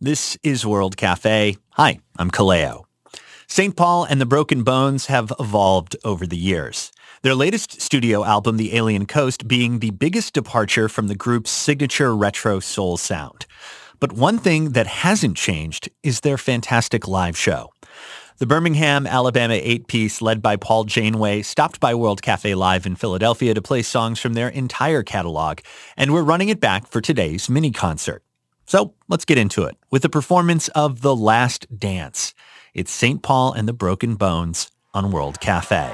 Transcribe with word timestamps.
This 0.00 0.38
is 0.44 0.64
World 0.64 0.96
Cafe. 0.96 1.56
Hi, 1.70 1.98
I'm 2.16 2.30
Kaleo. 2.30 2.84
St. 3.48 3.74
Paul 3.74 4.04
and 4.04 4.20
the 4.20 4.26
Broken 4.26 4.62
Bones 4.62 5.06
have 5.06 5.32
evolved 5.40 5.96
over 6.04 6.24
the 6.24 6.36
years. 6.36 6.92
Their 7.22 7.34
latest 7.34 7.80
studio 7.80 8.24
album, 8.24 8.58
The 8.58 8.76
Alien 8.76 9.06
Coast, 9.06 9.48
being 9.48 9.80
the 9.80 9.90
biggest 9.90 10.34
departure 10.34 10.88
from 10.88 11.08
the 11.08 11.16
group's 11.16 11.50
signature 11.50 12.14
retro 12.14 12.60
soul 12.60 12.96
sound. 12.96 13.46
But 13.98 14.12
one 14.12 14.38
thing 14.38 14.70
that 14.70 14.86
hasn't 14.86 15.36
changed 15.36 15.88
is 16.04 16.20
their 16.20 16.38
fantastic 16.38 17.08
live 17.08 17.36
show. 17.36 17.72
The 18.36 18.46
Birmingham, 18.46 19.04
Alabama 19.04 19.54
eight-piece 19.54 20.22
led 20.22 20.40
by 20.40 20.54
Paul 20.54 20.84
Janeway 20.84 21.42
stopped 21.42 21.80
by 21.80 21.96
World 21.96 22.22
Cafe 22.22 22.54
Live 22.54 22.86
in 22.86 22.94
Philadelphia 22.94 23.52
to 23.52 23.60
play 23.60 23.82
songs 23.82 24.20
from 24.20 24.34
their 24.34 24.48
entire 24.48 25.02
catalog, 25.02 25.58
and 25.96 26.12
we're 26.12 26.22
running 26.22 26.50
it 26.50 26.60
back 26.60 26.86
for 26.86 27.00
today's 27.00 27.50
mini 27.50 27.72
concert. 27.72 28.22
So 28.68 28.92
let's 29.08 29.24
get 29.24 29.38
into 29.38 29.62
it 29.62 29.78
with 29.90 30.02
the 30.02 30.10
performance 30.10 30.68
of 30.68 31.00
The 31.00 31.16
Last 31.16 31.78
Dance. 31.78 32.34
It's 32.74 32.92
St. 32.92 33.22
Paul 33.22 33.54
and 33.54 33.66
the 33.66 33.72
Broken 33.72 34.14
Bones 34.14 34.70
on 34.92 35.10
World 35.10 35.40
Cafe. 35.40 35.90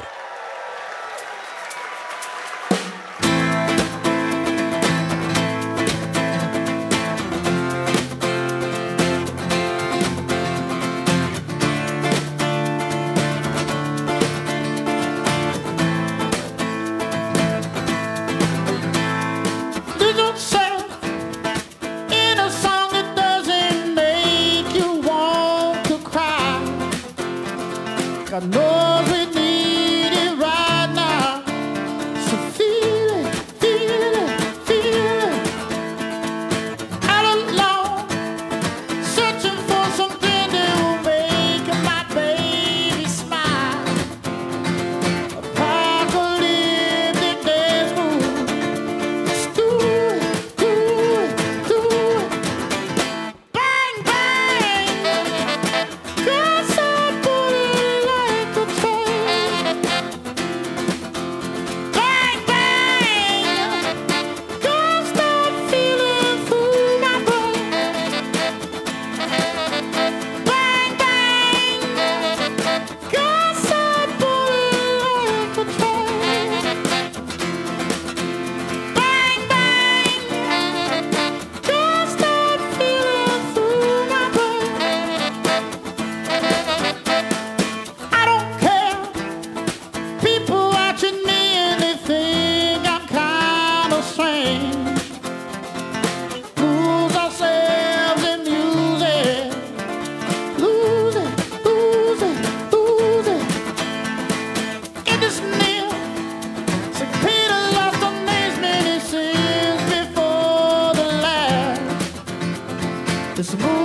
this 113.36 113.58
morning. 113.58 113.83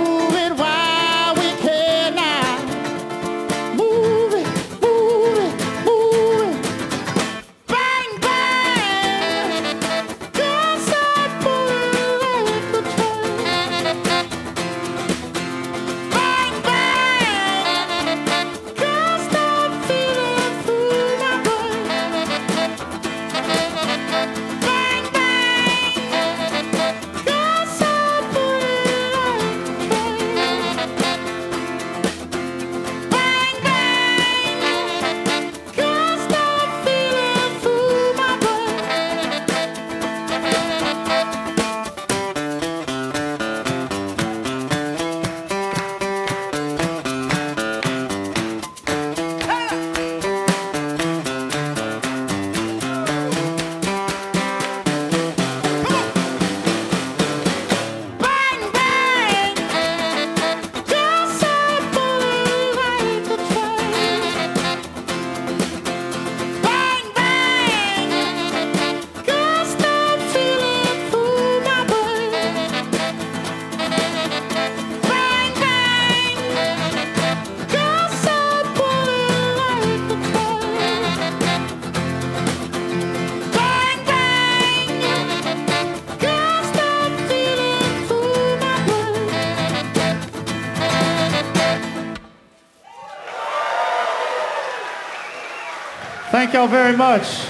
Thank 96.50 96.58
y'all 96.58 96.66
very 96.66 96.96
much. 96.96 97.49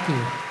Thank 0.00 0.43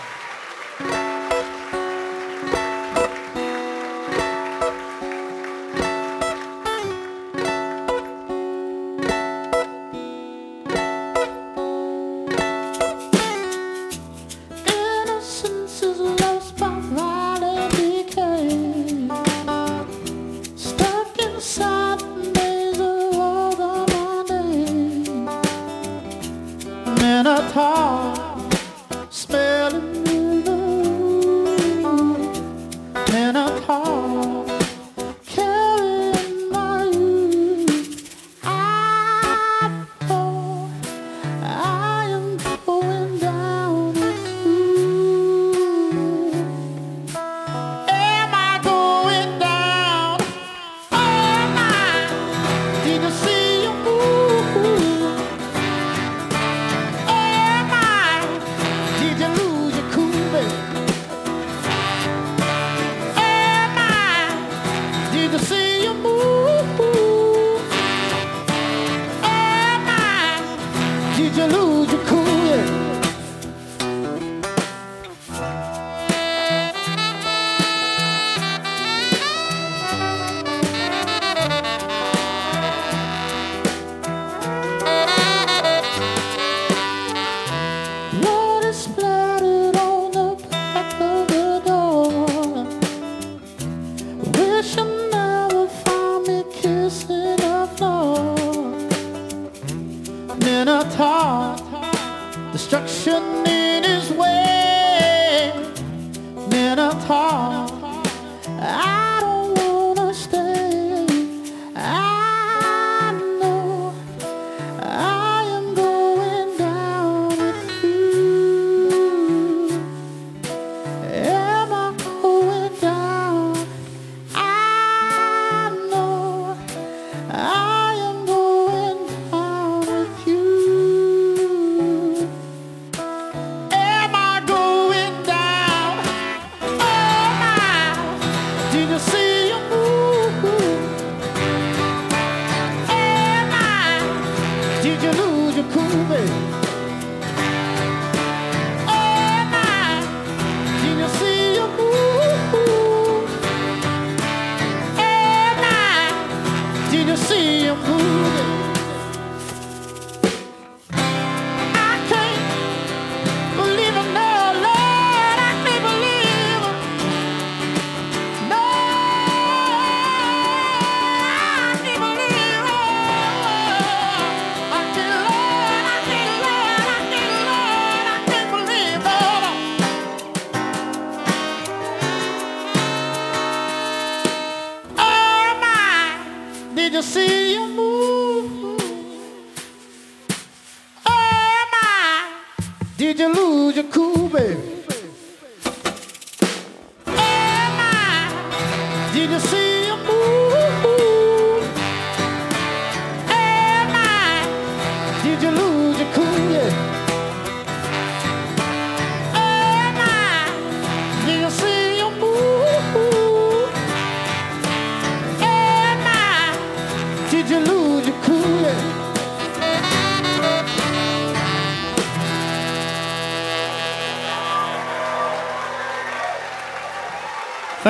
destruction 102.74 103.53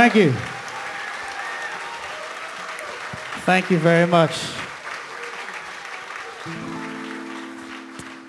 Thank 0.04 0.16
you. 0.16 0.34
Thank 3.46 3.72
you 3.72 3.78
very 3.78 4.06
much. 4.06 4.34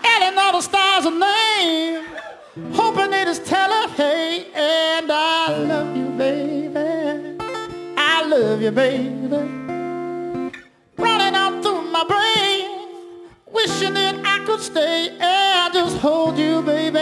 Adding 0.05 0.39
all 0.39 0.53
the 0.53 0.61
stars 0.61 1.05
a 1.07 1.11
name, 1.11 2.05
hoping 2.75 3.13
it 3.13 3.27
is 3.27 3.41
telling, 3.41 3.89
hey, 3.97 4.47
and 4.55 5.11
I 5.11 5.57
love 5.67 5.97
you, 5.97 6.11
baby. 6.11 7.45
I 7.97 8.25
love 8.25 8.63
you, 8.63 8.71
baby. 8.71 9.37
Running 10.97 11.35
out 11.35 11.61
through 11.61 11.83
my 11.91 12.05
brain, 12.05 12.87
wishing 13.53 13.95
that 13.95 14.15
I 14.25 14.45
could 14.47 14.61
stay 14.61 15.09
and 15.19 15.75
just 15.75 15.99
hold 15.99 16.39
you, 16.39 16.63
baby. 16.63 17.01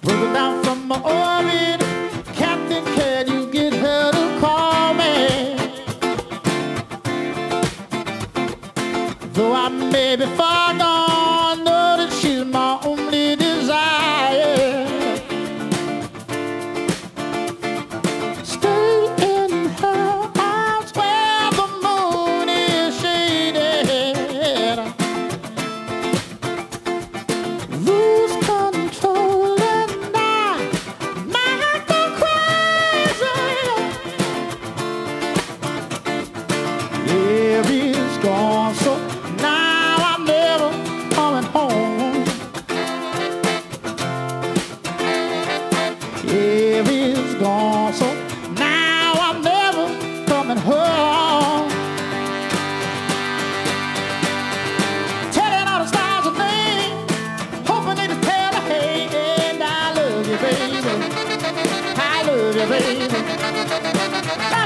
Broken 0.00 0.32
down. 0.32 0.67
I'm 0.90 1.02
ordered. 1.04 1.84
Captain, 2.34 2.82
can 2.94 3.28
you 3.28 3.50
get 3.52 3.74
her 3.74 4.10
to 4.10 4.40
call 4.40 4.94
me? 4.94 5.54
Though 9.34 9.52
I 9.52 9.68
may 9.68 10.16
be 10.16 10.24
far. 10.24 10.57
baby. 62.68 64.57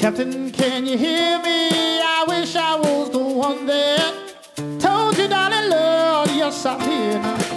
Captain, 0.00 0.50
can 0.50 0.86
you 0.86 0.96
hear 0.96 1.38
me? 1.42 1.68
I 2.00 2.24
wish 2.26 2.56
I 2.56 2.74
was 2.74 3.10
the 3.10 3.18
one 3.18 3.66
that 3.66 4.32
told 4.78 5.18
you, 5.18 5.28
darling, 5.28 5.68
Lord, 5.68 6.30
yes, 6.30 6.64
I'm 6.64 6.80
here 6.80 7.20
now. 7.20 7.49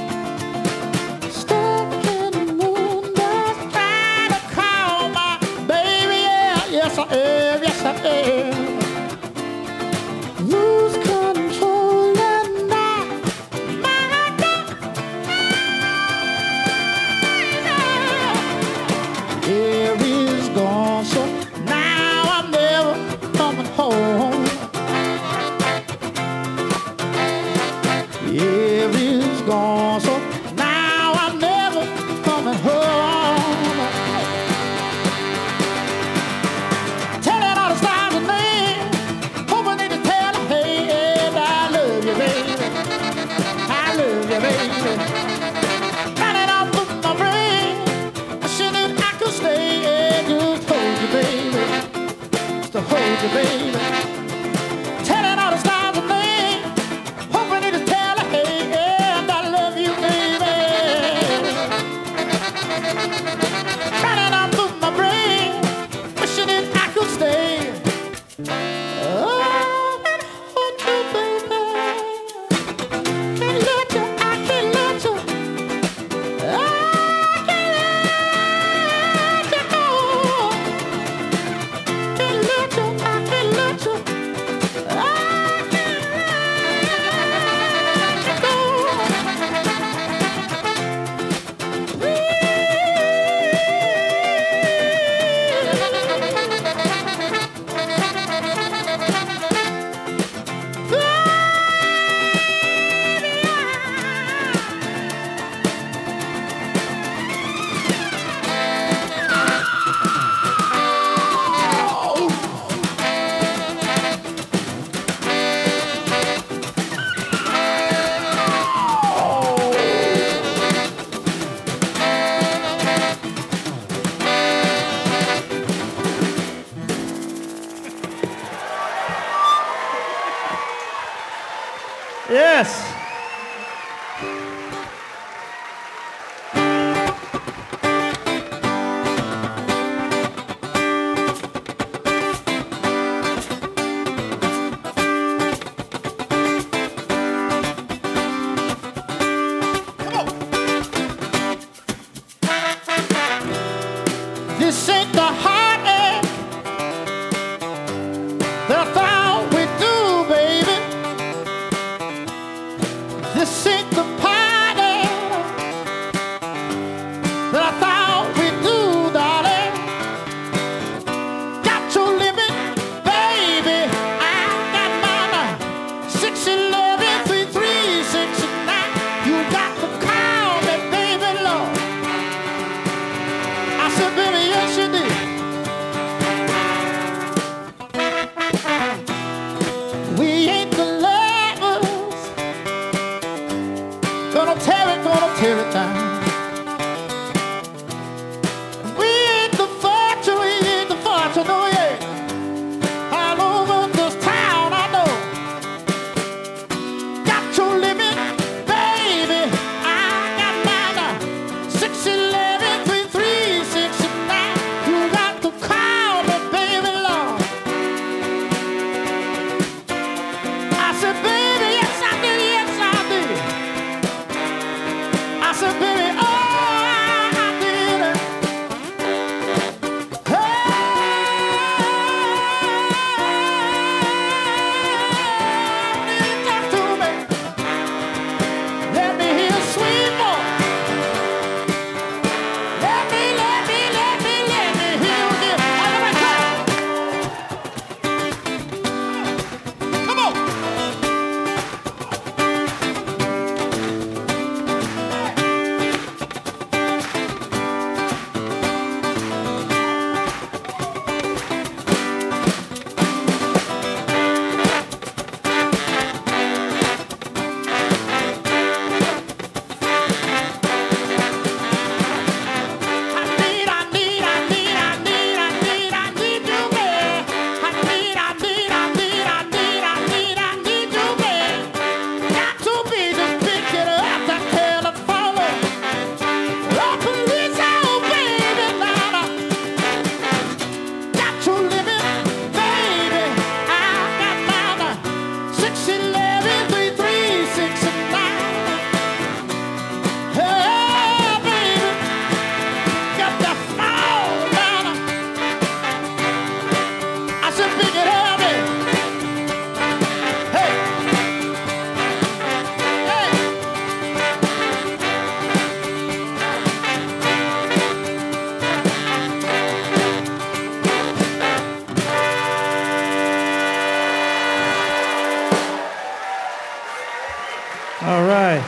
All 328.05 328.25
right. 328.25 328.61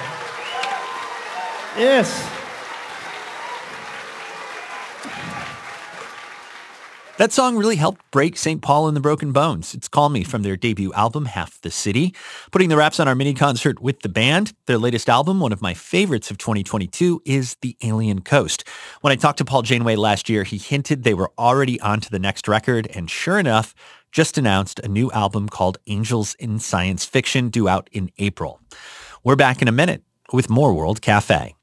Yes. 1.77 2.31
That 7.17 7.33
song 7.33 7.57
really 7.57 7.75
helped 7.75 7.99
break 8.11 8.37
St. 8.37 8.61
Paul 8.61 8.87
and 8.87 8.95
the 8.95 9.01
Broken 9.01 9.33
Bones. 9.33 9.73
It's 9.73 9.89
Call 9.89 10.07
Me 10.07 10.23
from 10.23 10.43
their 10.43 10.55
debut 10.55 10.93
album, 10.93 11.25
Half 11.25 11.59
the 11.59 11.69
City. 11.69 12.15
Putting 12.51 12.69
the 12.69 12.77
wraps 12.77 12.97
on 12.97 13.09
our 13.09 13.15
mini 13.15 13.33
concert 13.33 13.81
with 13.81 14.01
the 14.01 14.09
band, 14.09 14.53
their 14.67 14.77
latest 14.77 15.09
album, 15.09 15.41
one 15.41 15.51
of 15.51 15.61
my 15.61 15.73
favorites 15.73 16.31
of 16.31 16.37
2022, 16.37 17.21
is 17.25 17.57
The 17.59 17.75
Alien 17.83 18.21
Coast. 18.21 18.65
When 19.01 19.11
I 19.11 19.17
talked 19.17 19.39
to 19.39 19.45
Paul 19.45 19.63
Janeway 19.63 19.97
last 19.97 20.29
year, 20.29 20.43
he 20.45 20.57
hinted 20.57 21.03
they 21.03 21.13
were 21.13 21.31
already 21.37 21.77
on 21.81 21.99
to 21.99 22.09
the 22.09 22.19
next 22.19 22.47
record, 22.47 22.87
and 22.93 23.09
sure 23.09 23.37
enough, 23.37 23.75
just 24.13 24.37
announced 24.37 24.79
a 24.79 24.87
new 24.87 25.11
album 25.11 25.49
called 25.49 25.77
Angels 25.87 26.35
in 26.35 26.57
Science 26.59 27.03
Fiction 27.03 27.49
due 27.49 27.67
out 27.67 27.89
in 27.91 28.11
April. 28.17 28.61
We're 29.25 29.35
back 29.35 29.63
in 29.63 29.67
a 29.67 29.71
minute 29.71 30.03
with 30.31 30.51
more 30.51 30.71
World 30.71 31.01
Cafe. 31.01 31.54